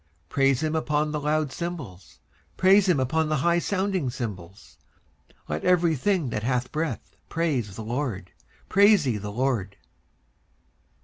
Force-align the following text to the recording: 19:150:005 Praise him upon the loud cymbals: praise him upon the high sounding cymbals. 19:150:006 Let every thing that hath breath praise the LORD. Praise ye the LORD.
19:150:005 0.29 0.29
Praise 0.29 0.63
him 0.63 0.75
upon 0.75 1.11
the 1.11 1.19
loud 1.19 1.51
cymbals: 1.51 2.19
praise 2.57 2.89
him 2.89 2.99
upon 2.99 3.29
the 3.29 3.35
high 3.35 3.59
sounding 3.59 4.09
cymbals. 4.09 4.77
19:150:006 5.47 5.49
Let 5.49 5.63
every 5.63 5.95
thing 5.95 6.29
that 6.31 6.41
hath 6.41 6.71
breath 6.71 7.15
praise 7.29 7.75
the 7.75 7.83
LORD. 7.83 8.31
Praise 8.67 9.05
ye 9.05 9.17
the 9.17 9.31
LORD. 9.31 9.77